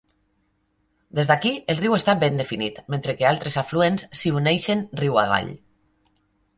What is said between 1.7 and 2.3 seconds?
el riu està